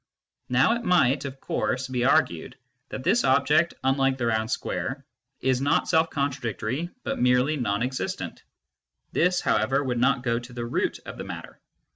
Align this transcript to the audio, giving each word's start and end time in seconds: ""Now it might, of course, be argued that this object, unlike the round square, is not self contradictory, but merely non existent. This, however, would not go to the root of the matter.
""Now 0.49 0.75
it 0.75 0.83
might, 0.83 1.25
of 1.25 1.39
course, 1.39 1.87
be 1.87 2.05
argued 2.05 2.57
that 2.89 3.03
this 3.03 3.23
object, 3.23 3.75
unlike 3.83 4.17
the 4.17 4.25
round 4.25 4.49
square, 4.49 5.05
is 5.41 5.61
not 5.61 5.87
self 5.87 6.09
contradictory, 6.09 6.89
but 7.03 7.21
merely 7.21 7.55
non 7.55 7.83
existent. 7.83 8.41
This, 9.11 9.41
however, 9.41 9.83
would 9.83 9.99
not 9.99 10.23
go 10.23 10.39
to 10.39 10.53
the 10.53 10.65
root 10.65 10.97
of 11.05 11.19
the 11.19 11.23
matter. 11.23 11.59